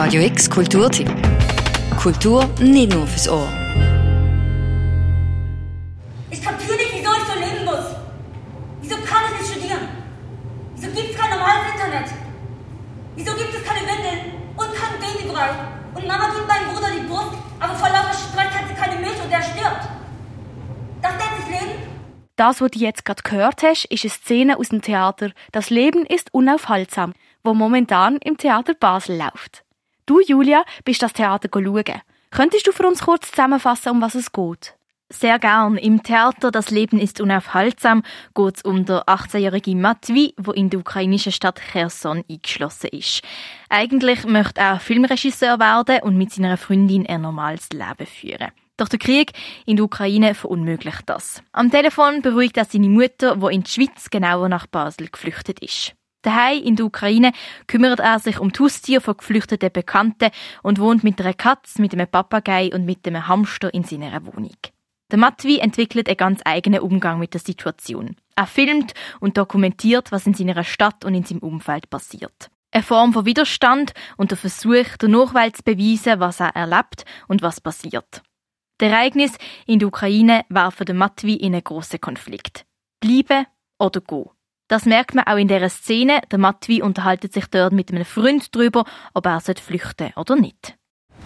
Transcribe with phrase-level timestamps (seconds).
[0.00, 1.10] Radio X Kulturtipp.
[2.00, 3.48] Kultur nicht nur fürs Ohr.
[6.30, 7.86] Ich kapiere nicht, wieso ich so leben muss.
[8.80, 9.88] Wieso kann ich nicht studieren?
[10.76, 12.10] Wieso gibt es kein normales Internet?
[13.16, 15.50] Wieso gibt es keine Windeln und kein Babybrei?
[15.96, 19.20] Und Mama gibt meinem Bruder die Brust, aber vor lauter Stress hat sie keine Milch
[19.20, 19.88] und er stirbt.
[21.02, 21.78] Das nennt sich Leben?
[22.36, 26.06] Das, was du jetzt gerade gehört hast, ist eine Szene aus dem Theater Das Leben
[26.06, 29.64] ist unaufhaltsam, wo momentan im Theater Basel läuft.
[30.08, 32.00] Du, Julia, bist das Theater schauen.
[32.30, 34.74] Könntest du für uns kurz zusammenfassen, um was es geht?
[35.10, 35.76] Sehr gern.
[35.76, 38.02] Im Theater Das Leben ist unaufhaltsam
[38.34, 43.20] geht es um den 18-jährigen Matwi, der in der ukrainischen Stadt Cherson eingeschlossen ist.
[43.68, 48.52] Eigentlich möchte er Filmregisseur werden und mit seiner Freundin ein normales Leben führen.
[48.78, 49.32] Doch der Krieg
[49.66, 51.42] in der Ukraine verunmöglicht das.
[51.52, 55.97] Am Telefon beruhigt er seine Mutter, die in die Schweiz, genauer nach Basel, geflüchtet ist.
[56.22, 57.32] Daheim in der Ukraine
[57.66, 60.30] kümmert er sich um die Haustiere von geflüchteten Bekannten
[60.62, 64.56] und wohnt mit einer Katze, mit einem Papagei und mit einem Hamster in seiner Wohnung.
[65.10, 68.16] Der Matwi entwickelt einen ganz eigenen Umgang mit der Situation.
[68.36, 72.50] Er filmt und dokumentiert, was in seiner Stadt und in seinem Umfeld passiert.
[72.70, 77.40] Eine Form von Widerstand und der Versuch, der Nachwelt zu beweisen, was er erlebt und
[77.40, 78.22] was passiert.
[78.80, 82.66] Die Ereignisse in der Ukraine werfen den Matwi in einen grossen Konflikt.
[83.00, 83.46] Bleiben
[83.78, 84.28] oder gehen.
[84.68, 86.20] Das merkt man auch in dieser Szene.
[86.30, 90.76] Der Matwi unterhaltet sich dort mit einem Freund darüber, ob er flüchten oder nicht.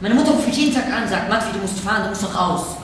[0.00, 2.34] Meine Mutter ruft mich jeden Tag an, sagt, Matwi, du musst fahren, du musst doch
[2.34, 2.78] raus.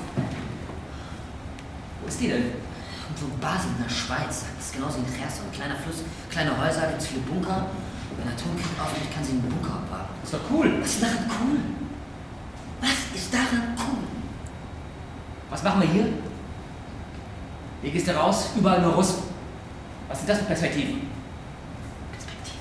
[2.03, 2.42] Wo ist die denn?
[2.42, 4.44] Irgendwo in Basel in der Schweiz.
[4.56, 5.47] Das ist genauso wie in Cherson.
[5.47, 7.66] Ein kleiner Fluss, kleine Häuser, gibt viele Bunker.
[8.16, 10.12] Wenn der Atomkrieg aufhört, kann sie in den Bunker abwarten.
[10.22, 10.70] Ist doch cool.
[10.83, 11.59] Was ist daran cool?
[12.83, 14.05] Was ist daran cool?
[15.48, 16.09] Was machen wir hier?
[17.81, 18.50] Wie gehst du raus?
[18.59, 19.33] Überall nur Russen.
[20.08, 21.11] Was sind das für Perspektiven?
[22.12, 22.61] Perspektiven.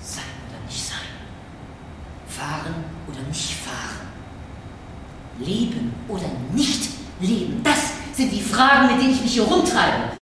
[0.00, 0.98] Sein oder nicht sein.
[2.28, 2.74] Fahren
[3.08, 4.08] oder nicht fahren.
[5.38, 7.62] Leben oder nicht leben.
[7.62, 10.16] Das sind die Fragen, mit denen ich mich hier rumtreibe.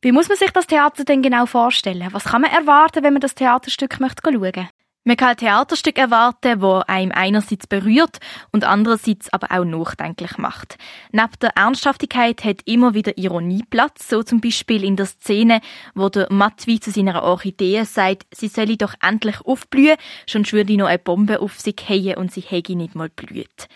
[0.00, 2.08] Wie muss man sich das Theater denn genau vorstellen?
[2.10, 4.68] Was kann man erwarten, wenn man das Theaterstück möchte schauen möchte?
[5.04, 8.18] Man kann ein Theaterstück erwarten, wo einem einerseits berührt
[8.52, 10.78] und andererseits aber auch nachdenklich macht.
[11.10, 15.60] Neben der Ernsthaftigkeit hat immer wieder Ironie Platz, so zum Beispiel in der Szene,
[15.96, 19.96] wo der Matwi zu seiner Orchidee sagt, sie solle doch endlich aufblühen,
[20.28, 23.68] sonst würde noch eine Bombe auf sie fallen und sie hätte nicht mal blüht.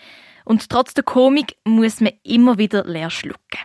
[0.45, 3.59] Und trotz der Komik muss man immer wieder leer schlucken.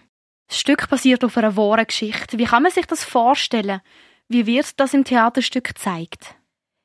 [0.49, 2.39] Das Stück basiert auf einer wahren Geschichte.
[2.39, 3.81] Wie kann man sich das vorstellen?
[4.27, 6.35] Wie wird das im Theaterstück gezeigt?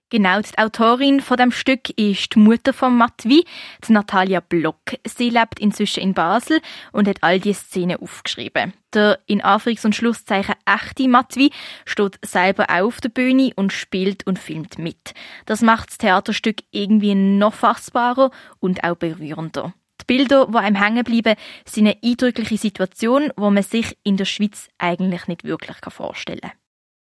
[0.09, 3.43] Genau, die Autorin von dem Stück ist die Mutter von Matwi,
[3.85, 4.79] die Natalia Block.
[5.05, 6.61] Sie lebt inzwischen in Basel
[6.93, 8.71] und hat all diese Szenen aufgeschrieben.
[8.93, 11.51] Der in Anführungs- und Schlusszeichen echte Matwi
[11.83, 15.13] steht selber auch auf der Bühne und spielt und filmt mit.
[15.45, 19.73] Das macht das Theaterstück irgendwie noch fassbarer und auch berührender.
[19.99, 21.35] Die Bilder, die einem hängen bleiben,
[21.65, 26.51] sind eine eindrückliche Situation, wo man sich in der Schweiz eigentlich nicht wirklich vorstellen kann.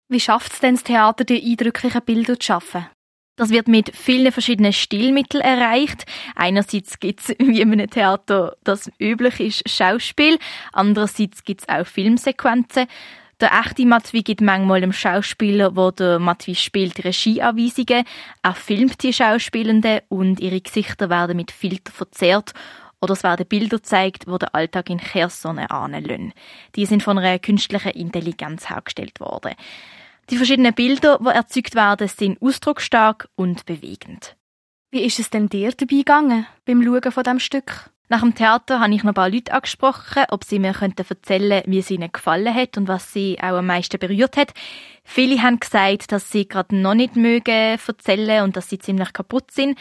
[0.09, 2.87] Wie schafft es denn das Theater, die eindrücklichen Bilder zu schaffen?
[3.37, 6.07] Das wird mit vielen verschiedenen Stilmitteln erreicht.
[6.37, 10.39] Einerseits gibt es, wie in einem Theater das üblich ist, Schauspiel.
[10.73, 12.87] Andererseits gibt es auch Filmsequenzen.
[13.41, 18.05] Der echte Matwi gibt manchmal dem Schauspieler, wo der Matwi spielt, Regieanweisungen.
[18.43, 22.53] Er filmt die Schauspielenden und ihre Gesichter werden mit Filter verzerrt
[23.01, 26.33] oder es werden Bilder gezeigt, wo der Alltag in Cherson ahnen
[26.77, 29.55] Die sind von einer künstlichen Intelligenz hergestellt worden.
[30.31, 34.37] Die verschiedenen Bilder, die erzeugt werden, sind ausdrucksstark und bewegend.
[34.91, 37.91] Wie ist es denn dir dabei gegangen beim Schauen von dem Stück?
[38.09, 41.63] Nach dem Theater habe ich noch ein paar Leute angesprochen, ob sie mir könnten erzählen
[41.67, 44.53] wie es ihnen gefallen hat und was sie auch am meisten berührt hat.
[45.05, 49.51] Viele haben gesagt, dass sie gerade noch nicht mögen erzählen und dass sie ziemlich kaputt
[49.51, 49.79] sind.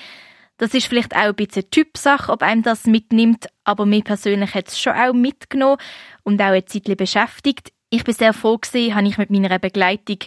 [0.58, 4.70] Das ist vielleicht auch ein bisschen Typsache, ob einem das mitnimmt, aber mir persönlich hat
[4.70, 5.78] es schon auch mitgenommen
[6.24, 7.73] und auch ein Zeit beschäftigt.
[7.96, 10.18] Ich bin sehr froh gewesen, habe ich mit meiner Begleitung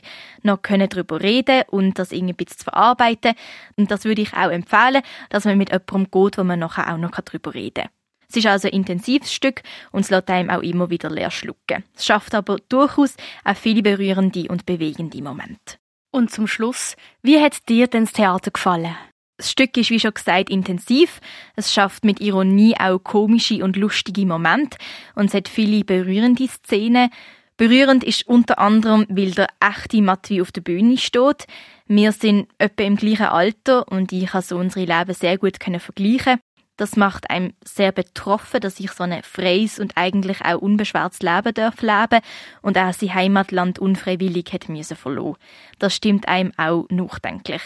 [0.44, 3.34] noch darüber reden und das irgendwie ein bisschen zu verarbeiten.
[3.74, 6.96] Und das würde ich auch empfehlen, dass man mit jemandem geht, wo man nachher auch
[6.96, 7.90] noch darüber reden kann.
[8.28, 11.82] Es ist also ein intensives Stück und es lässt einem auch immer wieder leer schlucken.
[11.96, 15.74] Es schafft aber durchaus auch viele berührende und bewegende Momente.
[16.12, 18.94] Und zum Schluss, wie hat dir denn das Theater gefallen?
[19.38, 21.20] Das Stück ist, wie schon gesagt, intensiv.
[21.56, 24.78] Es schafft mit Ironie auch komische und lustige Momente
[25.16, 27.10] und es hat viele berührende Szenen.
[27.56, 31.46] Berührend ist unter anderem, weil der echte Matwi auf der Bühne steht.
[31.86, 36.38] Wir sind etwa im gleichen Alter und ich kann so unsere Leben sehr gut vergleichen.
[36.76, 41.54] Das macht einem sehr betroffen, dass ich so ein freies und eigentlich auch unbeschwertes Leben
[41.54, 42.20] darf leben
[42.60, 45.38] und er sein Heimatland unfreiwillig hat müssen verloren.
[45.78, 47.62] Das stimmt einem auch nachdenklich.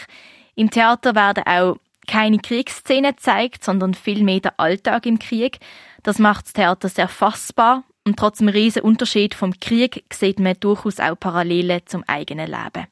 [0.55, 1.77] Im Theater werden auch
[2.07, 5.59] keine Kriegsszenen gezeigt, sondern vielmehr der Alltag im Krieg.
[6.03, 10.59] Das macht das Theater sehr fassbar und trotz dem riesen Unterschied vom Krieg sieht man
[10.59, 12.87] durchaus auch Parallelen zum eigenen Leben.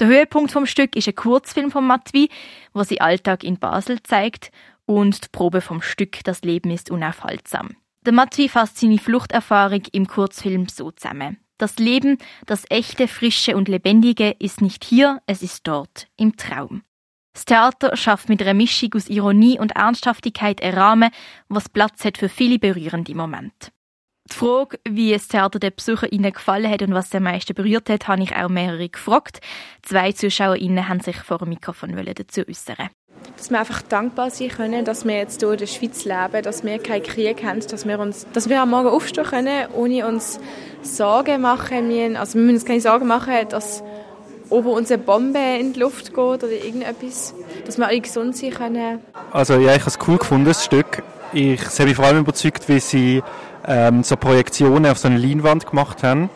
[0.00, 2.28] Der Höhepunkt vom Stück ist ein Kurzfilm von Matwi,
[2.72, 4.50] wo sie Alltag in Basel zeigt
[4.86, 7.76] und die Probe vom Stück Das Leben ist unaufhaltsam.
[8.04, 11.38] Der Matwi fasst seine Fluchterfahrung im Kurzfilm so zusammen.
[11.56, 16.82] Das Leben, das echte, frische und lebendige, ist nicht hier, es ist dort, im Traum.
[17.34, 21.10] Das Theater schafft mit einer Mischung aus Ironie und Ernsthaftigkeit einen Rahmen,
[21.48, 23.70] was Platz hat für viele berührende Momente.
[24.30, 27.90] Die Frage, wie es Theater den BesucherInnen gefallen hat und was sie am meisten berührt
[27.90, 29.40] hat, habe ich auch mehrere gefragt.
[29.82, 32.88] Zwei ZuschauerInnen haben sich vor dem Mikrofon dazu äußern
[33.36, 36.64] dass wir einfach dankbar sein können, dass wir jetzt hier in der Schweiz leben, dass
[36.64, 40.38] wir keinen Krieg haben, dass wir, uns, dass wir am Morgen aufstehen können, ohne uns
[40.82, 42.16] Sorgen machen müssen.
[42.16, 43.82] Also wir müssen uns keine Sorgen machen, dass
[44.50, 47.34] oben unsere Bombe in die Luft geht oder irgendetwas,
[47.66, 49.00] dass wir alle gesund sein können.
[49.32, 51.02] Also ja, ich habe es cool gefunden, das Stück.
[51.32, 53.22] Ich habe mich vor allem überzeugt, wie sie
[53.66, 56.30] ähm, so Projektionen auf so eine Leinwand gemacht haben.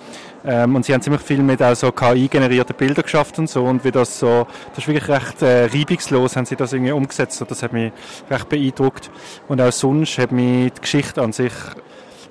[0.45, 3.85] Ähm, und sie haben ziemlich viel mit auch so KI-generierten Bildern geschafft und so und
[3.85, 7.51] wie das so, das ist wirklich recht äh, reibungslos, haben sie das irgendwie umgesetzt und
[7.51, 7.93] das hat mich
[8.31, 9.11] recht beeindruckt.
[9.49, 11.53] Und auch sonst hat mich die Geschichte an sich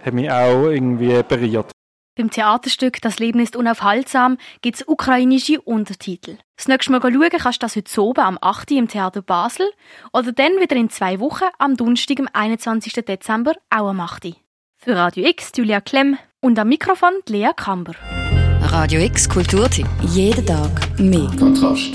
[0.06, 1.72] hat mich auch irgendwie berührt.
[2.16, 6.38] Beim Theaterstück Das Leben ist unaufhaltsam gibt es ukrainische Untertitel.
[6.56, 8.72] Das nächste Mal schauen kannst du das heute oben am 8.
[8.72, 9.70] im Theater Basel
[10.14, 12.94] oder dann wieder in zwei Wochen am Donnerstag, am 21.
[13.06, 14.47] Dezember, auch am 8.
[14.88, 17.92] Für Radio X, Julia Klemm und am Mikrofon Lea Kamber.
[18.62, 19.86] Radio X Kulturtipp.
[20.02, 21.30] Jeden Tag mehr.
[21.38, 21.92] Kontrast.